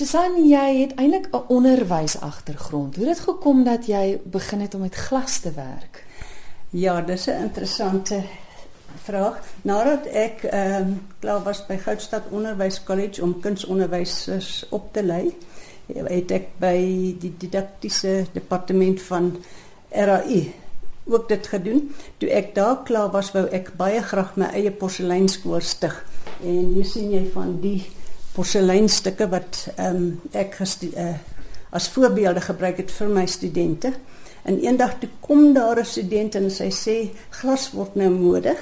[0.00, 2.96] Susan, jy het eintlik 'n onderwysagtergrond.
[2.96, 6.04] Hoe het dit gekom dat jy begin het om met glas te werk?
[6.70, 8.22] Ja, dis 'n interessante
[9.02, 9.40] vraag.
[9.62, 15.36] Nadat ek ehm um, klaar was by Goudstad Onderwyskollege om kunsonderwysers op te lei,
[15.86, 16.78] het ek by
[17.18, 19.36] die didaktiese departement van
[19.88, 20.54] RAI
[21.04, 21.94] ook dit gedoen.
[22.16, 26.04] Toe ek daar klaar was, wou ek baie graag my eie porseleinskool stig.
[26.42, 27.99] En hier sien jy van die
[28.34, 31.14] porseleinstukke wat ehm um, ek uh,
[31.70, 33.92] as voorbeelde gebruik het vir my studente.
[34.42, 36.96] En eendag toe kom daar 'n student en sy sê
[37.30, 38.56] glas word nou mode.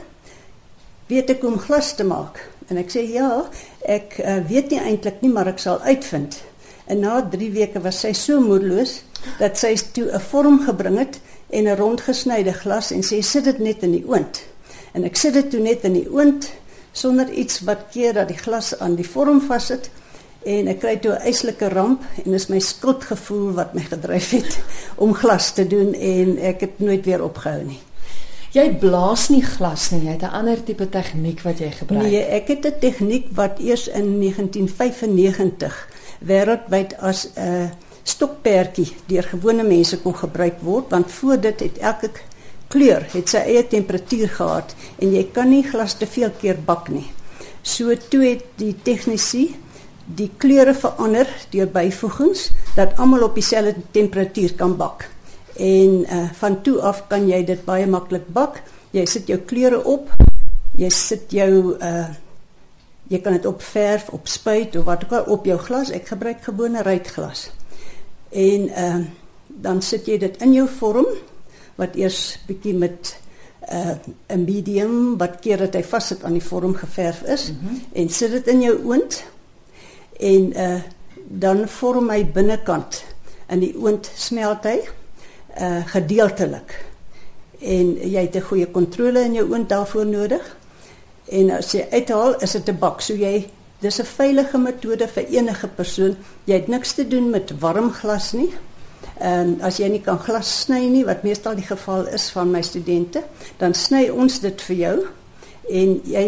[1.07, 2.48] Weet ek hoe om glas te maak?
[2.69, 3.48] En ek sê ja,
[3.80, 6.43] ek uh, weet nie eintlik nie, maar ek sal uitvind.
[6.87, 9.02] En na 3 weke was sy so moedeloos
[9.38, 13.59] dat sy toe 'n vorm gebring het en 'n rondgesnyde glas en sê sit dit
[13.59, 14.43] net in die oond.
[14.93, 16.51] En ek sit dit toe net in die oond
[16.98, 19.91] sonder iets wat keer dat die glas aan die vorm vassit
[20.48, 24.59] en ek kry toe 'n eislike ramp en dis my skuldgevoel wat my gedryf het
[25.04, 27.80] om glas te doen en ek het nooit weer opgehou nie.
[28.52, 32.02] Jy blaas nie glas nie, jy het 'n ander tipe tegniek wat jy gebruik.
[32.02, 35.88] Nee, ek het 'n tegniek wat eers in 1995
[36.21, 37.69] wêreldwyd as 'n uh,
[38.09, 42.10] stokperdjie deur gewone mense kon gebruik word want voor dit het elke
[42.73, 46.91] kleur het sy eie temperatuur gehad en jy kan nie glas te veel keer bak
[46.93, 47.07] nie.
[47.63, 49.49] So toe het die tegnisi
[50.16, 55.09] die kleure verander deur byvoegings dat almal op dieselfde temperatuur kan bak.
[55.59, 58.63] En uh, van toe af kan jy dit baie maklik bak.
[58.95, 60.13] Jy sit jou kleure op.
[60.79, 62.09] Jy sit jou uh
[63.09, 65.88] jy kan dit op verf, op spuit of wat ook al op jou glas.
[65.97, 67.47] Ek gebruik gewone ruitglas.
[68.28, 68.99] En uh,
[69.49, 71.09] dan sit jy dit in jou vorm
[71.78, 73.16] wat eers bietjie met
[73.69, 77.82] 'n uh, medium wat keer dat hy vassit aan die vorm geverf is mm -hmm.
[77.93, 79.25] en sit dit in jou oond
[80.20, 80.81] en uh
[81.31, 83.04] dan vorm hy binnekant
[83.53, 84.78] in die oond smelt hy
[85.60, 86.84] uh gedeeltelik
[87.60, 90.56] en jy het 'n goeie kontrole in jou oond daarvoor nodig
[91.28, 95.24] en as jy uithaal is dit 'n bak so jy Dis 'n veilige metode vir
[95.30, 96.16] enige persoon.
[96.44, 98.50] Jy het niks te doen met warm glas nie.
[99.20, 102.62] Ehm as jy nie kan glas sny nie, wat meestal die geval is van my
[102.62, 103.25] studente,
[103.59, 104.98] dan sny ons dit vir jou
[105.69, 106.26] en jy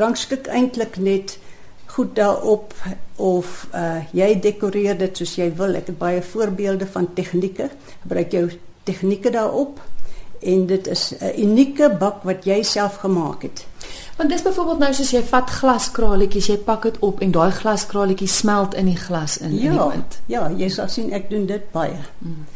[0.00, 1.38] rangskik eintlik net
[1.86, 2.74] goed daarop
[3.16, 5.74] of uh jy dekoreer dit soos jy wil.
[5.78, 7.70] Ek het baie voorbeelde van tegnieke.
[8.02, 8.48] Gebruik jou
[8.84, 9.80] tegnieke daarop
[10.40, 13.66] en dit is 'n unieke bak wat jy self gemaak het.
[14.16, 18.36] Want dis byvoorbeeld nou soos jy vat glaskraletjies, jy pak dit op en daai glaskraletjies
[18.36, 20.18] smelt in die glas in ja, in die wind.
[20.26, 22.00] Ja, jy sal sien ek doen dit baie.
[22.18, 22.46] Hmm.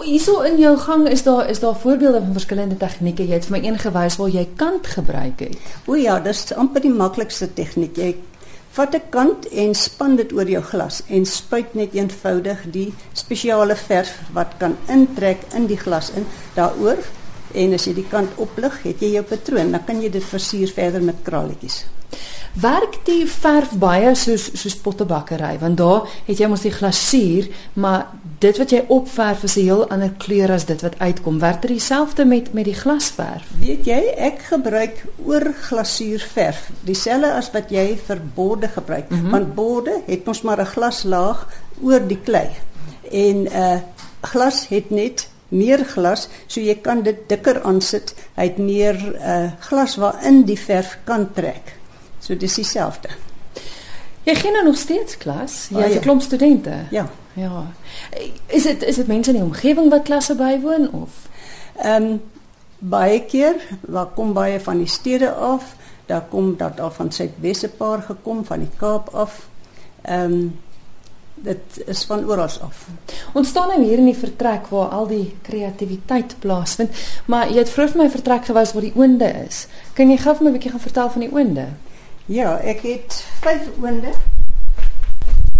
[0.00, 3.26] Hierso in jou gang is daar is daar voorbeelde van verskillende tegnieke.
[3.28, 5.56] Jy het vir my een gewys waar jy kant gebruik het.
[5.86, 7.96] O ja, dis amper die maklikste tegniek.
[7.96, 8.16] Jy
[8.72, 13.76] vat 'n kant en span dit oor jou glas en spuit net eenvoudig die spesiale
[13.76, 16.96] verf wat kan intrek in die glas in daaroor
[17.54, 20.68] en as jy die kant oplig, het jy jou patroon, dan kan jy dit versier
[20.68, 21.84] verder met kraletjies.
[22.52, 27.46] Werk die verf baie soos soos pottebakkery want daar het jy mos die glasuur
[27.80, 28.10] maar
[28.44, 31.38] dit wat jy opverf is 'n heel ander kleur as dit wat uitkom.
[31.38, 33.48] Werk dit dieselfde met met die glasverf?
[33.60, 39.30] Weet jy, ek gebruik oor glasuurverf, dieselfde as wat jy vir borde gebruik, mm -hmm.
[39.30, 41.48] want borde het mos maar 'n glaslaag
[41.82, 42.50] oor die klei.
[43.10, 43.80] En uh,
[44.20, 48.14] glas het net meer glas, so jy kan dit dikker aansit.
[48.34, 51.76] Hy het meer uh glas waarin die verf kan trek.
[52.20, 53.08] So dis dieselfde.
[54.24, 55.68] Jy gee nou nog steeds klas.
[55.70, 56.00] Jy oh, het 'n ja.
[56.00, 56.74] klomp studente.
[56.90, 57.08] Ja.
[57.32, 57.72] Ja.
[58.46, 61.10] Is dit is dit mense in die omgewing wat klasse bywoon of
[61.80, 62.20] ehm um,
[62.78, 65.76] baie keer waar kom baie van die stede af,
[66.06, 69.48] daar kom dat al van Suidwes 'n paar gekom van die Kaap af.
[70.02, 70.60] Ehm um,
[71.34, 72.86] dit is van oral af.
[73.34, 76.90] Ons staan nou hier in die vertrek waar al die kreatiwiteit plaasvind,
[77.26, 79.66] maar jy het vroeër vir my vertrek gewys waar die oonde is.
[79.96, 81.66] Kan jy gou vir my 'n bietjie gaan vertel van die oonde?
[82.26, 84.12] Ja, ek het 5 oonde.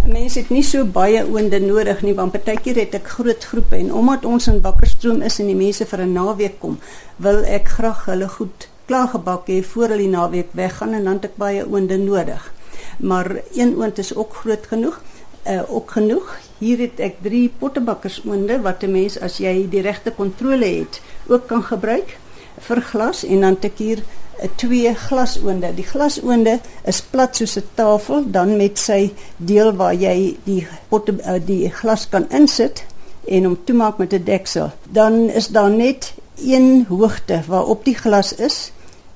[0.06, 3.92] Mense het nie so baie oonde nodig nie, want partykeer het ek groot groepe en
[3.92, 6.78] omdat ons in Bakkerstroom is en die mense vir 'n naweek kom,
[7.16, 11.24] wil ek graag hulle goed klaargebak hê voor hulle die naweek weggaan en dan het
[11.24, 12.52] ek baie oonde nodig.
[12.98, 15.00] Maar een oond is ook groot genoeg
[15.46, 16.38] uh, ook genoeg.
[16.58, 21.46] Hier het ek 3 pottebakkersoonde wat 'n mens as jy die regte kontrole het, ook
[21.46, 22.18] kan gebruik
[22.58, 25.74] vir glas en dan het ek hier uh, twee glasoonde.
[25.74, 31.12] Die glasoonde is plat soos 'n tafel dan met sy deel waar jy die potte
[31.12, 32.84] uh, die glas kan insit
[33.26, 34.70] en hom toemaak met 'n deksel.
[34.90, 38.72] Dan is daar net een hoogte waarop die glas is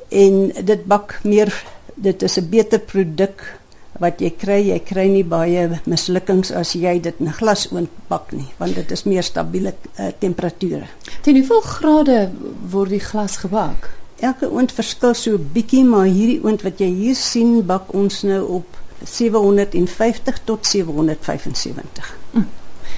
[0.09, 1.51] en dit bak meer
[1.95, 3.59] dit is 'n beter produk
[4.01, 8.33] wat jy kry, jy kry nie baie mislukkings as jy dit in 'n glasoond bak
[8.33, 10.87] nie, want dit is meer stabiele uh, temperature.
[11.23, 12.31] Teen hoeveel grade
[12.71, 13.91] word die glas gebak?
[14.21, 18.43] Elke oond verskil so bietjie, maar hierdie oond wat jy hier sien, bak ons nou
[18.61, 22.17] op 750 tot 775.
[22.33, 22.47] Mm.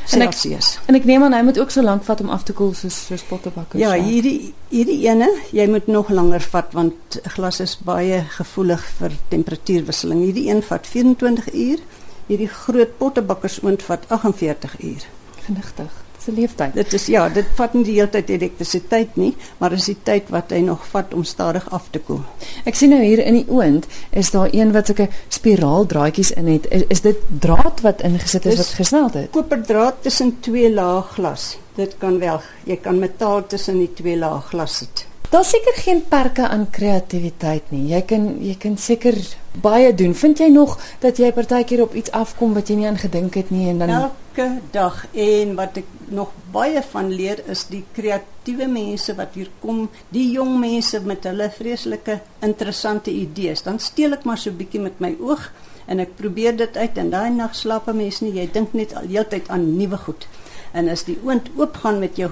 [0.08, 0.70] Celsius.
[0.74, 2.56] En ek, en ek neem aan hy moet ook so lank vat om af te
[2.56, 3.80] koel soos soos pottebakkers.
[3.82, 9.16] Ja, hierdie hierdie ene, jy moet nog langer vat want glas is baie gevoelig vir
[9.34, 10.24] temperatuurwisseling.
[10.24, 11.86] Hierdie een vat 24 uur.
[12.28, 15.08] Hierdie groot pottebakkers oond vat 48 uur.
[15.46, 16.76] Genigtig se leeftyd.
[16.76, 20.30] Dit is ja, dit vat nie die hele tyd elektrisiteit nie, maar is die tyd
[20.34, 22.22] wat hy nog vat om stadig af te koel.
[22.68, 26.68] Ek sien nou hier in die oond is daar een wat sulke spiraaldraadjies in het.
[26.74, 29.30] Is, is dit draad wat ingesit is, is wat gesneld het?
[29.36, 31.54] Koperdraad tussen twee laag glas.
[31.78, 32.42] Dit kan wel.
[32.66, 35.07] Jy kan metaal tussen die twee laag glas sit.
[35.28, 37.82] Daar's seker geen perke aan kreatiwiteit nie.
[37.90, 39.16] Jy kan jy kan seker
[39.60, 40.14] baie doen.
[40.16, 43.50] Vind jy nog dat jy partykeer op iets afkom wat jy nie aan gedink het
[43.52, 48.70] nie en dan elke dag en wat ek nog baie van leer is die kreatiewe
[48.72, 53.66] mense wat hier kom, die jong mense met hulle vreeslike interessante idees.
[53.68, 55.50] Dan steel ek maar so 'n bietjie met my oog
[55.86, 58.32] en ek probeer dit uit en daai nag slaap 'n mens nie.
[58.32, 60.26] Jy dink net al heeltyd aan nuwe goed.
[60.72, 62.30] En as die oond oopgaan met jou